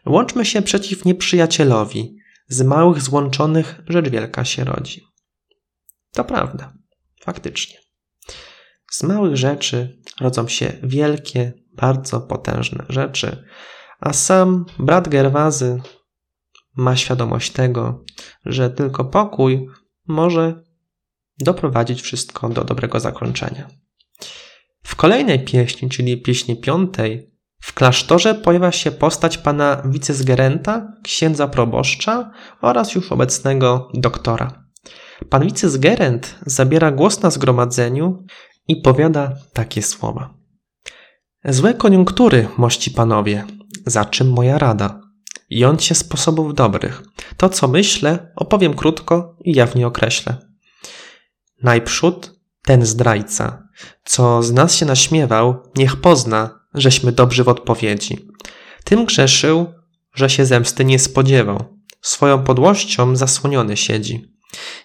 Łączmy 0.05 0.45
się 0.45 0.61
przeciw 0.61 1.05
nieprzyjacielowi, 1.05 2.15
z 2.47 2.61
małych 2.61 3.01
złączonych 3.01 3.81
rzecz 3.87 4.09
wielka 4.09 4.45
się 4.45 4.63
rodzi. 4.63 5.03
To 6.13 6.23
prawda, 6.23 6.73
faktycznie. 7.21 7.88
Z 8.91 9.03
małych 9.03 9.37
rzeczy 9.37 10.01
rodzą 10.19 10.47
się 10.47 10.73
wielkie, 10.83 11.53
bardzo 11.73 12.21
potężne 12.21 12.85
rzeczy, 12.89 13.43
a 13.99 14.13
sam 14.13 14.65
brat 14.79 15.09
Gerwazy 15.09 15.81
ma 16.75 16.95
świadomość 16.95 17.51
tego, 17.51 18.03
że 18.45 18.69
tylko 18.69 19.05
pokój 19.05 19.67
może 20.07 20.63
doprowadzić 21.39 22.01
wszystko 22.01 22.49
do 22.49 22.63
dobrego 22.63 22.99
zakończenia. 22.99 23.67
W 24.83 24.95
kolejnej 24.95 25.45
pieśni, 25.45 25.89
czyli 25.89 26.21
pieśni 26.21 26.61
piątej, 26.61 27.29
w 27.61 27.73
klasztorze 27.73 28.35
pojawia 28.35 28.71
się 28.71 28.91
postać 28.91 29.37
pana 29.37 29.81
wicezgerenta, 29.85 30.93
księdza 31.03 31.47
proboszcza 31.47 32.31
oraz 32.61 32.95
już 32.95 33.11
obecnego 33.11 33.89
doktora. 33.93 34.63
Pan 35.29 35.43
wicezgerent 35.43 36.35
zabiera 36.45 36.91
głos 36.91 37.21
na 37.21 37.31
zgromadzeniu 37.31 38.25
i 38.69 38.75
powiada 38.75 39.35
takie 39.53 39.81
słowa. 39.81 40.33
Złe 41.45 41.73
koniunktury, 41.73 42.47
mości 42.57 42.91
panowie, 42.91 43.45
za 43.85 44.05
czym 44.05 44.31
moja 44.31 44.57
rada? 44.57 45.01
Jąć 45.49 45.83
się 45.83 45.95
sposobów 45.95 46.53
dobrych. 46.53 47.03
To, 47.37 47.49
co 47.49 47.67
myślę, 47.67 48.31
opowiem 48.35 48.73
krótko 48.73 49.37
i 49.45 49.55
jawnie 49.55 49.87
określę. 49.87 50.37
Najprzód 51.63 52.39
ten 52.63 52.85
zdrajca, 52.85 53.63
co 54.03 54.43
z 54.43 54.51
nas 54.51 54.75
się 54.75 54.85
naśmiewał, 54.85 55.63
niech 55.75 55.95
pozna, 55.95 56.59
żeśmy 56.73 57.11
dobrzy 57.11 57.43
w 57.43 57.49
odpowiedzi. 57.49 58.27
Tym 58.83 59.05
grzeszył, 59.05 59.73
że 60.13 60.29
się 60.29 60.45
zemsty 60.45 60.85
nie 60.85 60.99
spodziewał. 60.99 61.79
Swoją 62.01 62.43
podłością 62.43 63.15
zasłoniony 63.15 63.77
siedzi. 63.77 64.33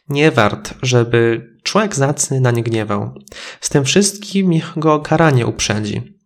Nie 0.09 0.31
wart, 0.31 0.75
żeby 0.83 1.49
człowiek 1.65 1.95
zacny 1.95 2.41
na 2.41 2.51
nie 2.51 2.63
gniewał. 2.63 3.15
Z 3.61 3.69
tym 3.69 3.85
wszystkim 3.85 4.61
go 4.77 5.01
karanie 5.01 5.47
uprzedzi. 5.47 6.19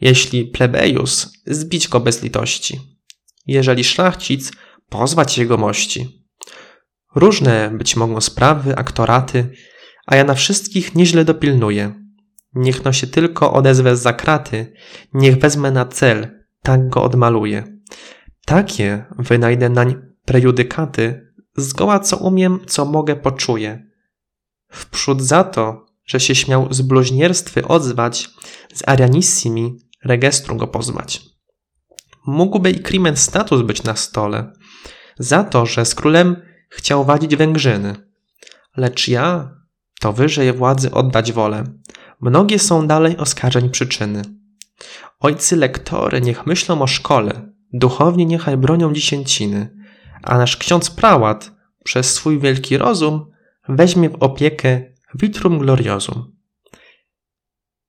Jeśli 0.00 0.44
plebejus, 0.44 1.32
zbić 1.46 1.88
go 1.88 2.00
bez 2.00 2.22
litości. 2.22 2.80
Jeżeli 3.46 3.84
szlachcic, 3.84 4.52
pozwać 4.88 5.38
jego 5.38 5.56
mości. 5.56 6.26
Różne 7.14 7.70
być 7.70 7.96
mogą 7.96 8.20
sprawy, 8.20 8.76
aktoraty, 8.76 9.52
a 10.06 10.16
ja 10.16 10.24
na 10.24 10.34
wszystkich 10.34 10.94
nieźle 10.94 11.24
dopilnuję. 11.24 11.94
Niech 12.54 12.84
no 12.84 12.92
się 12.92 13.06
tylko 13.06 13.52
odezwę 13.52 13.96
za 13.96 14.12
kraty, 14.12 14.72
niech 15.14 15.38
wezmę 15.38 15.70
na 15.70 15.86
cel, 15.86 16.28
tak 16.62 16.88
go 16.88 17.02
odmaluję. 17.02 17.64
Takie 18.44 19.04
wynajdę 19.18 19.68
nań 19.68 19.94
prejudykaty, 20.24 21.30
Zgoła 21.56 22.00
co 22.00 22.16
umiem, 22.16 22.60
co 22.66 22.84
mogę, 22.84 23.16
poczuję. 23.16 23.89
Wprzód 24.70 25.22
za 25.22 25.44
to, 25.44 25.86
że 26.06 26.20
się 26.20 26.34
śmiał 26.34 26.68
z 26.70 26.82
bluźnierstwy 26.82 27.68
odzwać, 27.68 28.30
z 28.74 28.88
arianissimi 28.88 29.76
regestru 30.04 30.56
go 30.56 30.66
pozwać. 30.66 31.22
Mógłby 32.26 32.70
i 32.70 32.80
crimen 32.80 33.16
status 33.16 33.62
być 33.62 33.82
na 33.82 33.96
stole, 33.96 34.52
za 35.18 35.44
to, 35.44 35.66
że 35.66 35.84
z 35.84 35.94
królem 35.94 36.36
chciał 36.68 37.04
wadzić 37.04 37.36
Węgrzyny. 37.36 37.96
Lecz 38.76 39.08
ja 39.08 39.54
to 40.00 40.12
wyżej 40.12 40.52
władzy 40.52 40.90
oddać 40.90 41.32
wolę. 41.32 41.64
Mnogie 42.20 42.58
są 42.58 42.86
dalej 42.86 43.16
oskarżeń 43.16 43.70
przyczyny. 43.70 44.22
Ojcy 45.20 45.56
lektory 45.56 46.20
niech 46.20 46.46
myślą 46.46 46.82
o 46.82 46.86
szkole, 46.86 47.52
duchowni 47.72 48.26
niechaj 48.26 48.56
bronią 48.56 48.92
dziesięciny 48.92 49.80
a 50.22 50.38
nasz 50.38 50.56
ksiądz 50.56 50.90
prałat 50.90 51.52
przez 51.84 52.14
swój 52.14 52.38
wielki 52.38 52.78
rozum 52.78 53.29
weźmie 53.70 54.10
w 54.10 54.14
opiekę 54.14 54.92
vitrum 55.14 55.58
gloriosum. 55.58 56.36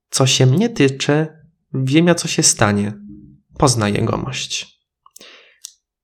Co 0.10 0.28
się 0.28 0.46
mnie 0.46 0.70
tyczy, 0.70 1.28
wiem 1.74 2.08
ja 2.08 2.16
co 2.16 2.28
się 2.28 2.44
stanie, 2.44 2.94
pozna 3.58 3.90
jegomość. 3.90 4.82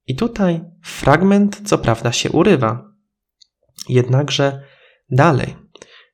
I 0.08 0.16
tutaj 0.16 0.62
fragment 0.84 1.62
co 1.66 1.78
prawda 1.78 2.12
się 2.12 2.32
urywa, 2.32 2.92
jednakże 3.90 4.62
dalej. 5.10 5.56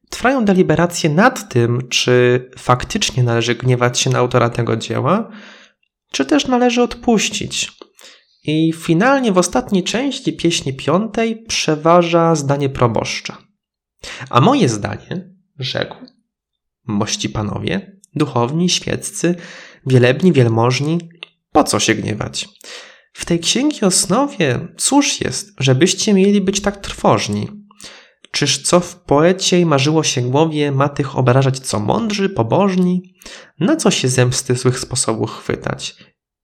Trwają 0.10 0.46
deliberacje 0.46 1.10
nad 1.10 1.50
tym, 1.50 1.88
czy 1.90 2.46
faktycznie 2.58 3.24
należy 3.24 3.56
gniewać 3.56 4.00
się 4.00 4.10
na 4.10 4.20
autora 4.20 4.50
tego 4.50 4.78
dzieła, 4.78 5.30
czy 6.12 6.26
też 6.26 6.48
należy 6.48 6.82
odpuścić, 6.82 7.72
i 8.44 8.74
finalnie 8.74 9.32
w 9.32 9.38
ostatniej 9.38 9.84
części 9.84 10.34
pieśni 10.34 10.74
piątej 10.74 11.44
przeważa 11.44 12.36
zdanie 12.36 12.70
proboszcza. 12.70 13.38
A 14.30 14.42
moje 14.42 14.70
zdanie, 14.70 15.30
rzekł, 15.60 15.96
mości 16.88 17.30
panowie, 17.30 18.00
duchowni, 18.16 18.70
świeccy, 18.70 19.36
wielebni, 19.86 20.34
wielmożni, 20.34 21.00
po 21.52 21.64
co 21.64 21.80
się 21.80 21.96
gniewać? 21.96 22.50
W 23.14 23.26
tej 23.26 23.40
księgi 23.40 23.82
osnowie 23.82 24.68
cóż 24.78 25.22
jest, 25.22 25.54
żebyście 25.60 26.14
mieli 26.14 26.42
być 26.42 26.62
tak 26.62 26.78
trwożni? 26.78 27.48
Czyż 28.32 28.62
co 28.62 28.80
w 28.80 28.96
poecie 28.96 29.66
marzyło 29.66 30.04
się 30.04 30.22
głowie 30.22 30.72
ma 30.72 30.90
tych 30.90 31.18
obrażać 31.18 31.60
co 31.60 31.80
mądrzy, 31.80 32.30
pobożni? 32.30 33.16
Na 33.60 33.76
co 33.76 33.92
się 33.92 34.08
zemsty 34.08 34.56
złych 34.56 34.80
sposobów 34.80 35.32
chwytać? 35.32 35.96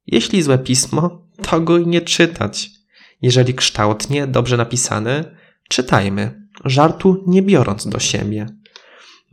Jeśli 0.07 0.41
złe 0.41 0.57
pismo, 0.57 1.27
to 1.41 1.59
go 1.59 1.77
i 1.77 1.87
nie 1.87 2.01
czytać. 2.01 2.69
Jeżeli 3.21 3.53
kształtnie, 3.53 4.27
dobrze 4.27 4.57
napisane, 4.57 5.35
czytajmy, 5.69 6.38
żartu 6.65 7.23
nie 7.27 7.41
biorąc 7.41 7.87
do 7.87 7.99
siebie. 7.99 8.45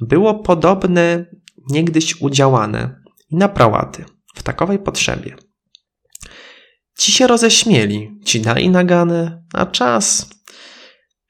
Było 0.00 0.34
podobne 0.34 1.26
niegdyś 1.70 2.20
udziałane 2.20 3.00
na 3.30 3.48
prałaty 3.48 4.04
w 4.34 4.42
takowej 4.42 4.78
potrzebie. 4.78 5.36
Ci 6.98 7.12
się 7.12 7.26
roześmieli, 7.26 8.20
ci 8.24 8.40
dali 8.40 8.70
nagane, 8.70 9.42
a 9.52 9.66
czas. 9.66 10.30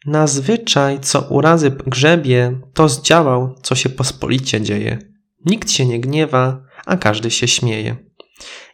Na 0.07 0.27
zwyczaj, 0.27 1.01
co 1.01 1.21
urazy 1.21 1.71
grzebie, 1.71 2.61
to 2.75 2.89
zdziałał, 2.89 3.55
co 3.63 3.75
się 3.75 3.89
pospolicie 3.89 4.61
dzieje. 4.61 4.99
Nikt 5.45 5.71
się 5.71 5.87
nie 5.87 6.01
gniewa, 6.01 6.63
a 6.87 6.97
każdy 6.97 7.31
się 7.31 7.49
śmieje. 7.49 7.97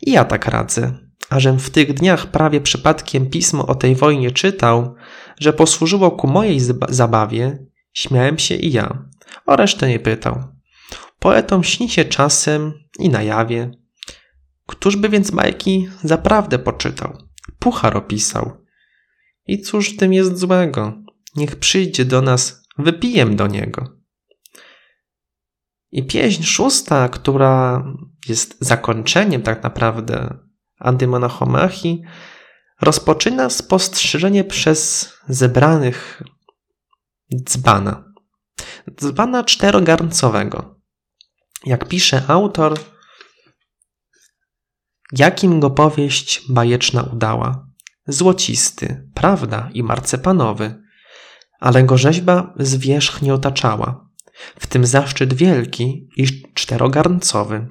I 0.00 0.12
ja 0.12 0.24
tak 0.24 0.46
radzę, 0.46 0.98
ażem 1.30 1.58
w 1.58 1.70
tych 1.70 1.94
dniach 1.94 2.26
prawie 2.26 2.60
przypadkiem 2.60 3.30
pismo 3.30 3.66
o 3.66 3.74
tej 3.74 3.96
wojnie 3.96 4.30
czytał, 4.30 4.94
że 5.42 5.52
posłużyło 5.52 6.10
ku 6.10 6.26
mojej 6.26 6.60
zabawie, 6.88 7.66
śmiałem 7.92 8.38
się 8.38 8.54
i 8.54 8.72
ja, 8.72 9.08
o 9.46 9.56
resztę 9.56 9.88
nie 9.88 9.98
pytał. 9.98 10.42
Poetom 11.18 11.64
śni 11.64 11.88
się 11.88 12.04
czasem 12.04 12.72
i 12.98 13.08
na 13.08 13.22
jawie. 13.22 13.70
Któż 14.66 14.96
by 14.96 15.08
więc 15.08 15.30
bajki 15.30 15.88
zaprawdę 16.02 16.58
poczytał? 16.58 17.18
Puchar 17.58 17.96
opisał. 17.96 18.64
I 19.46 19.60
cóż 19.60 19.94
w 19.94 19.96
tym 19.96 20.12
jest 20.12 20.38
złego? 20.38 20.92
Niech 21.36 21.56
przyjdzie 21.56 22.04
do 22.04 22.22
nas, 22.22 22.62
wypijem 22.78 23.36
do 23.36 23.46
niego. 23.46 23.96
I 25.92 26.06
pieśń 26.06 26.42
szósta, 26.42 27.08
która 27.08 27.84
jest 28.28 28.56
zakończeniem 28.60 29.42
tak 29.42 29.62
naprawdę 29.62 30.38
antymonachomachii, 30.78 32.02
rozpoczyna 32.82 33.50
spostrzeżenie 33.50 34.44
przez 34.44 35.12
zebranych 35.28 36.22
dzbana. 37.34 38.04
Dzbana 39.00 39.44
czterogarncowego. 39.44 40.80
Jak 41.66 41.88
pisze 41.88 42.22
autor, 42.28 42.78
jakim 45.12 45.60
go 45.60 45.70
powieść 45.70 46.42
bajeczna 46.48 47.02
udała. 47.02 47.66
Złocisty, 48.06 49.08
prawda 49.14 49.70
i 49.74 49.82
marcepanowy, 49.82 50.82
ale 51.60 51.82
go 51.84 51.98
rzeźba 51.98 52.54
zwierzchnie 52.58 53.34
otaczała. 53.34 54.08
W 54.60 54.66
tym 54.66 54.86
zaszczyt 54.86 55.34
wielki 55.34 56.08
i 56.16 56.26
czterogarncowy. 56.54 57.68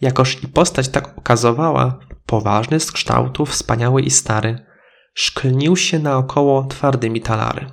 Jakoż 0.00 0.42
i 0.42 0.48
postać 0.48 0.88
tak 0.88 1.18
okazowała, 1.18 1.98
poważny 2.28 2.80
z 2.80 2.92
kształtu, 2.92 3.46
wspaniały 3.46 4.02
i 4.02 4.10
stary, 4.10 4.66
szklnił 5.14 5.76
się 5.76 5.98
naokoło 5.98 6.64
twardymi 6.64 7.20
talary. 7.20 7.66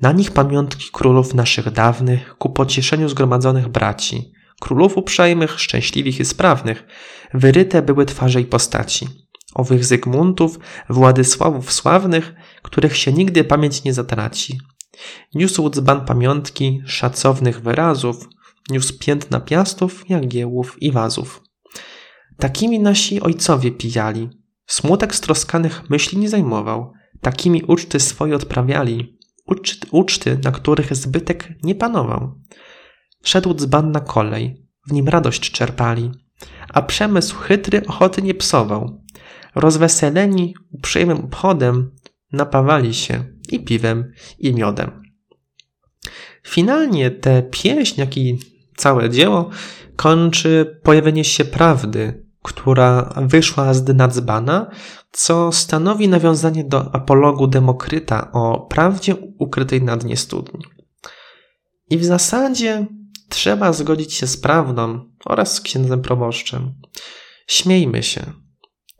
Na 0.00 0.12
nich 0.12 0.30
pamiątki 0.30 0.88
królów 0.92 1.34
naszych 1.34 1.70
dawnych, 1.70 2.34
ku 2.38 2.50
pocieszeniu 2.50 3.08
zgromadzonych 3.08 3.68
braci, 3.68 4.32
królów 4.60 4.96
uprzejmych, 4.96 5.60
szczęśliwych 5.60 6.20
i 6.20 6.24
sprawnych, 6.24 6.84
wyryte 7.34 7.82
były 7.82 8.06
twarze 8.06 8.40
i 8.40 8.44
postaci. 8.44 9.08
Owych 9.54 9.84
Zygmuntów, 9.84 10.58
Władysławów 10.88 11.72
sławnych, 11.72 12.34
których 12.62 12.96
się 12.96 13.12
nigdy 13.12 13.44
pamięć 13.44 13.84
nie 13.84 13.92
zatraci. 13.92 14.60
Niósł 15.34 15.70
dzban 15.70 16.04
pamiątki 16.04 16.82
szacownych 16.86 17.62
wyrazów, 17.62 18.28
niósł 18.70 18.98
piętna 18.98 19.40
piastów, 19.40 20.10
jagiełów 20.10 20.82
i 20.82 20.92
wazów. 20.92 21.43
Takimi 22.38 22.80
nasi 22.80 23.20
ojcowie 23.20 23.70
pijali, 23.72 24.30
smutek 24.66 25.14
stroskanych 25.14 25.90
myśli 25.90 26.18
nie 26.18 26.28
zajmował, 26.28 26.92
takimi 27.20 27.62
uczty 27.62 28.00
swoje 28.00 28.36
odprawiali, 28.36 29.18
uczty, 29.46 29.86
uczty 29.90 30.38
na 30.44 30.52
których 30.52 30.96
zbytek 30.96 31.48
nie 31.62 31.74
panował. 31.74 32.40
Szedł 33.22 33.54
dzban 33.54 33.92
na 33.92 34.00
kolej, 34.00 34.66
w 34.88 34.92
nim 34.92 35.08
radość 35.08 35.50
czerpali, 35.50 36.10
a 36.68 36.82
przemysł 36.82 37.36
chytry 37.36 37.86
ochoty 37.86 38.22
nie 38.22 38.34
psował. 38.34 39.04
Rozweseleni 39.54 40.54
uprzejmym 40.70 41.18
obchodem 41.18 41.90
napawali 42.32 42.94
się 42.94 43.24
i 43.48 43.64
piwem, 43.64 44.12
i 44.38 44.54
miodem. 44.54 45.02
Finalnie 46.46 47.10
tę 47.10 47.42
pieśń, 47.42 48.00
jak 48.00 48.16
i 48.16 48.38
całe 48.76 49.10
dzieło 49.10 49.50
kończy 49.96 50.80
pojawienie 50.82 51.24
się 51.24 51.44
prawdy, 51.44 52.23
która 52.44 53.14
wyszła 53.16 53.74
z 53.74 53.84
dna 53.84 54.08
dzbana, 54.08 54.70
co 55.12 55.52
stanowi 55.52 56.08
nawiązanie 56.08 56.64
do 56.64 56.94
apologu 56.94 57.46
Demokryta 57.46 58.32
o 58.32 58.60
prawdzie 58.60 59.16
ukrytej 59.38 59.82
na 59.82 59.96
dnie 59.96 60.16
studni. 60.16 60.64
I 61.90 61.98
w 61.98 62.04
zasadzie 62.04 62.86
trzeba 63.28 63.72
zgodzić 63.72 64.14
się 64.14 64.26
z 64.26 64.36
prawdą 64.36 65.00
oraz 65.24 65.54
z 65.54 65.60
księdzem 65.60 66.02
proboszczem. 66.02 66.74
Śmiejmy 67.46 68.02
się. 68.02 68.32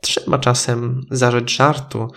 Trzeba 0.01 0.39
czasem 0.39 1.01
zażyć 1.11 1.55
żartu, 1.55 2.07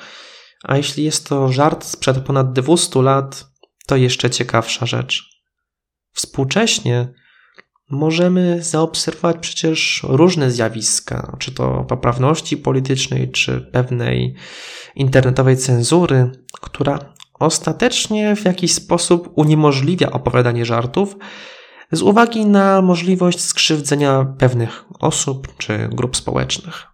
a 0.62 0.76
jeśli 0.76 1.04
jest 1.04 1.28
to 1.28 1.52
żart 1.52 1.84
sprzed 1.84 2.18
ponad 2.18 2.52
200 2.52 3.02
lat, 3.02 3.46
to 3.86 3.96
jeszcze 3.96 4.30
ciekawsza 4.30 4.86
rzecz. 4.86 5.24
Współcześnie 6.12 7.14
możemy 7.90 8.62
zaobserwować 8.62 9.36
przecież 9.40 10.00
różne 10.08 10.50
zjawiska, 10.50 11.36
czy 11.38 11.52
to 11.54 11.84
poprawności 11.88 12.56
politycznej, 12.56 13.30
czy 13.30 13.60
pewnej 13.60 14.34
internetowej 14.94 15.56
cenzury, 15.56 16.30
która 16.60 17.14
ostatecznie 17.38 18.36
w 18.36 18.44
jakiś 18.44 18.74
sposób 18.74 19.32
uniemożliwia 19.34 20.10
opowiadanie 20.10 20.64
żartów 20.64 21.16
z 21.92 22.02
uwagi 22.02 22.46
na 22.46 22.82
możliwość 22.82 23.40
skrzywdzenia 23.40 24.34
pewnych 24.38 24.84
osób 25.00 25.56
czy 25.58 25.88
grup 25.92 26.16
społecznych. 26.16 26.86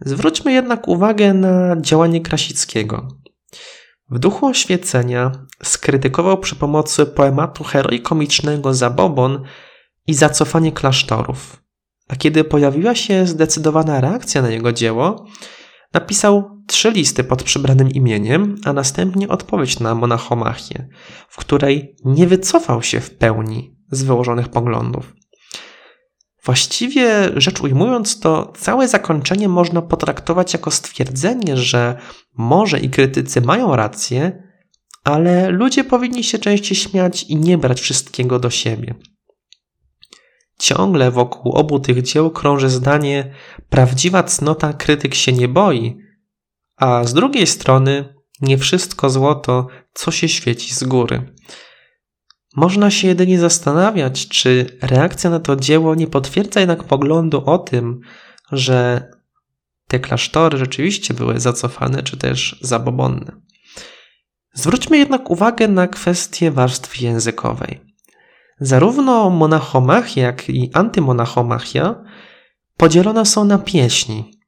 Zwróćmy 0.00 0.52
jednak 0.52 0.88
uwagę 0.88 1.34
na 1.34 1.76
działanie 1.80 2.20
Krasickiego. 2.20 3.08
W 4.10 4.18
duchu 4.18 4.46
oświecenia 4.46 5.32
skrytykował 5.62 6.38
przy 6.38 6.56
pomocy 6.56 7.06
poematu 7.06 7.64
heroikomicznego 7.64 8.74
zabobon 8.74 9.44
i 10.06 10.14
zacofanie 10.14 10.72
klasztorów. 10.72 11.62
A 12.08 12.16
kiedy 12.16 12.44
pojawiła 12.44 12.94
się 12.94 13.26
zdecydowana 13.26 14.00
reakcja 14.00 14.42
na 14.42 14.50
jego 14.50 14.72
dzieło, 14.72 15.26
napisał 15.94 16.62
trzy 16.66 16.90
listy 16.90 17.24
pod 17.24 17.42
przybranym 17.42 17.90
imieniem, 17.90 18.56
a 18.64 18.72
następnie 18.72 19.28
odpowiedź 19.28 19.80
na 19.80 19.94
monachomachię, 19.94 20.88
w 21.28 21.36
której 21.36 21.96
nie 22.04 22.26
wycofał 22.26 22.82
się 22.82 23.00
w 23.00 23.10
pełni 23.10 23.76
z 23.90 24.02
wyłożonych 24.02 24.48
poglądów. 24.48 25.14
Właściwie 26.44 27.30
rzecz 27.36 27.60
ujmując, 27.60 28.20
to 28.20 28.52
całe 28.58 28.88
zakończenie 28.88 29.48
można 29.48 29.82
potraktować 29.82 30.52
jako 30.52 30.70
stwierdzenie, 30.70 31.56
że 31.56 31.98
może 32.36 32.80
i 32.80 32.90
krytycy 32.90 33.40
mają 33.40 33.76
rację, 33.76 34.42
ale 35.04 35.50
ludzie 35.50 35.84
powinni 35.84 36.24
się 36.24 36.38
częściej 36.38 36.76
śmiać 36.76 37.22
i 37.22 37.36
nie 37.36 37.58
brać 37.58 37.80
wszystkiego 37.80 38.38
do 38.38 38.50
siebie. 38.50 38.94
Ciągle 40.64 41.10
wokół 41.10 41.52
obu 41.52 41.80
tych 41.80 42.02
dzieł 42.02 42.30
krąży 42.30 42.68
zdanie: 42.68 43.34
prawdziwa 43.68 44.22
cnota 44.22 44.72
krytyk 44.72 45.14
się 45.14 45.32
nie 45.32 45.48
boi, 45.48 45.98
a 46.76 47.04
z 47.04 47.14
drugiej 47.14 47.46
strony 47.46 48.14
nie 48.40 48.58
wszystko 48.58 49.10
złoto, 49.10 49.66
co 49.94 50.10
się 50.10 50.28
świeci 50.28 50.74
z 50.74 50.84
góry. 50.84 51.34
Można 52.56 52.90
się 52.90 53.08
jedynie 53.08 53.38
zastanawiać, 53.38 54.28
czy 54.28 54.78
reakcja 54.82 55.30
na 55.30 55.40
to 55.40 55.56
dzieło 55.56 55.94
nie 55.94 56.06
potwierdza 56.06 56.60
jednak 56.60 56.84
poglądu 56.84 57.42
o 57.46 57.58
tym, 57.58 58.00
że 58.52 59.10
te 59.88 60.00
klasztory 60.00 60.58
rzeczywiście 60.58 61.14
były 61.14 61.40
zacofane 61.40 62.02
czy 62.02 62.16
też 62.16 62.58
zabobonne. 62.60 63.32
Zwróćmy 64.54 64.98
jednak 64.98 65.30
uwagę 65.30 65.68
na 65.68 65.88
kwestię 65.88 66.50
warstwy 66.50 67.04
językowej. 67.04 67.93
Zarówno 68.64 69.30
monachomachia, 69.30 70.22
jak 70.22 70.48
i 70.48 70.70
antymonachomachia 70.74 72.04
podzielone 72.76 73.26
są 73.26 73.44
na 73.44 73.58
pieśni, 73.58 74.40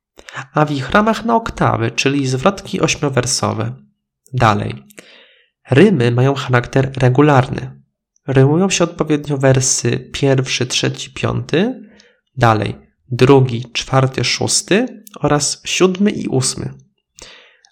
a 0.54 0.64
w 0.64 0.70
ich 0.70 0.90
ramach 0.90 1.24
na 1.24 1.36
oktawy, 1.36 1.90
czyli 1.90 2.26
zwrotki 2.26 2.80
ośmiowersowe. 2.80 3.76
Dalej. 4.32 4.84
Rymy 5.70 6.10
mają 6.10 6.34
charakter 6.34 6.92
regularny. 6.96 7.82
Rymują 8.26 8.70
się 8.70 8.84
odpowiednio 8.84 9.38
wersy 9.38 10.10
pierwszy, 10.12 10.66
trzeci, 10.66 11.10
piąty, 11.10 11.80
dalej 12.36 12.86
drugi, 13.08 13.64
czwarty, 13.72 14.24
szósty 14.24 15.04
oraz 15.20 15.60
siódmy 15.64 16.10
i 16.10 16.28
ósmy. 16.28 16.74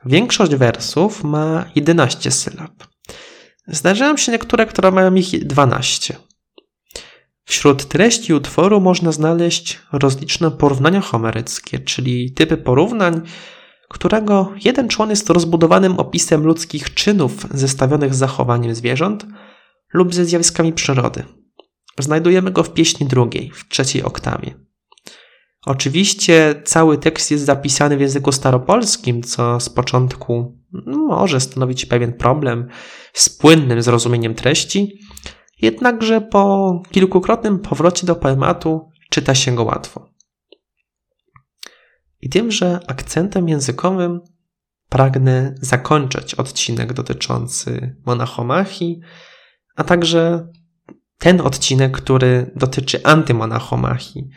Większość 0.06 0.54
wersów 0.54 1.24
ma 1.24 1.64
11 1.74 2.30
sylab. 2.30 2.86
Zdarzają 3.68 4.16
się 4.16 4.32
niektóre, 4.32 4.66
które 4.66 4.90
mają 4.90 5.14
ich 5.14 5.46
12. 5.46 6.16
Wśród 7.44 7.84
treści 7.84 8.34
utworu 8.34 8.80
można 8.80 9.12
znaleźć 9.12 9.78
rozliczne 9.92 10.50
porównania 10.50 11.00
homeryckie, 11.00 11.78
czyli 11.78 12.32
typy 12.32 12.56
porównań, 12.56 13.20
którego 13.88 14.52
jeden 14.64 14.88
człon 14.88 15.10
jest 15.10 15.30
rozbudowanym 15.30 15.98
opisem 15.98 16.44
ludzkich 16.44 16.94
czynów 16.94 17.46
zestawionych 17.50 18.14
z 18.14 18.18
zachowaniem 18.18 18.74
zwierząt 18.74 19.26
lub 19.92 20.14
ze 20.14 20.24
zjawiskami 20.24 20.72
przyrody. 20.72 21.24
Znajdujemy 21.98 22.50
go 22.50 22.62
w 22.62 22.72
pieśni 22.72 23.06
drugiej, 23.06 23.50
w 23.54 23.68
trzeciej 23.68 24.02
oktawie. 24.02 24.54
Oczywiście 25.66 26.62
cały 26.64 26.98
tekst 26.98 27.30
jest 27.30 27.44
zapisany 27.44 27.96
w 27.96 28.00
języku 28.00 28.32
staropolskim, 28.32 29.22
co 29.22 29.60
z 29.60 29.68
początku 29.68 30.58
może 30.86 31.40
stanowić 31.40 31.86
pewien 31.86 32.12
problem 32.12 32.68
z 33.12 33.28
płynnym 33.28 33.82
zrozumieniem 33.82 34.34
treści, 34.34 34.98
jednakże 35.64 36.20
po 36.20 36.72
kilkukrotnym 36.90 37.58
powrocie 37.58 38.06
do 38.06 38.14
poematu 38.16 38.90
czyta 39.10 39.34
się 39.34 39.54
go 39.54 39.64
łatwo. 39.64 40.10
I 42.20 42.28
tymże 42.28 42.80
akcentem 42.86 43.48
językowym 43.48 44.20
pragnę 44.88 45.54
zakończyć 45.60 46.34
odcinek 46.34 46.92
dotyczący 46.92 47.96
monachomachii, 48.06 49.00
a 49.76 49.84
także 49.84 50.48
ten 51.18 51.40
odcinek, 51.40 51.96
który 51.96 52.50
dotyczy 52.56 53.04
antymonachomachii. 53.04 54.28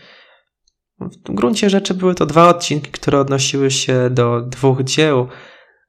W 1.00 1.34
gruncie 1.34 1.70
rzeczy 1.70 1.94
były 1.94 2.16
to 2.16 2.26
dwa 2.26 2.50
odcinki, 2.50 2.92
które 2.92 3.20
odnosiły 3.20 3.72
się 3.72 4.10
do 4.10 4.42
dwóch 4.42 4.84
dzieł, 4.84 5.28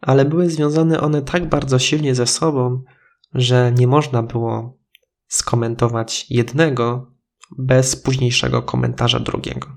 ale 0.01 0.25
były 0.25 0.51
związane 0.51 1.01
one 1.01 1.23
tak 1.23 1.49
bardzo 1.49 1.79
silnie 1.79 2.15
ze 2.15 2.27
sobą, 2.27 2.83
że 3.35 3.73
nie 3.73 3.87
można 3.87 4.23
było 4.23 4.78
skomentować 5.29 6.27
jednego 6.31 7.13
bez 7.59 7.97
późniejszego 7.97 8.63
komentarza 8.63 9.21
drugiego. 9.21 9.77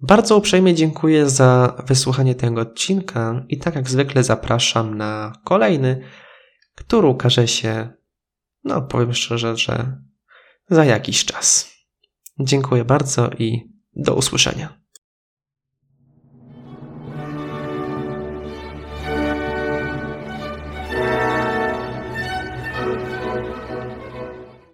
Bardzo 0.00 0.36
uprzejmie 0.36 0.74
dziękuję 0.74 1.28
za 1.28 1.82
wysłuchanie 1.86 2.34
tego 2.34 2.60
odcinka 2.60 3.44
i 3.48 3.58
tak 3.58 3.74
jak 3.74 3.90
zwykle 3.90 4.24
zapraszam 4.24 4.96
na 4.96 5.32
kolejny, 5.44 6.02
który 6.74 7.08
ukaże 7.08 7.48
się, 7.48 7.92
no 8.64 8.82
powiem 8.82 9.14
szczerze, 9.14 9.56
że 9.56 10.00
za 10.70 10.84
jakiś 10.84 11.24
czas. 11.24 11.76
Dziękuję 12.40 12.84
bardzo 12.84 13.30
i 13.38 13.72
do 13.96 14.14
usłyszenia. 14.14 14.85